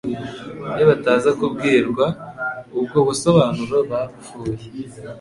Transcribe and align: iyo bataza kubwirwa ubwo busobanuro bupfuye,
iyo 0.75 0.83
bataza 0.91 1.29
kubwirwa 1.37 2.05
ubwo 2.79 2.97
busobanuro 3.07 3.77
bupfuye, 3.89 4.63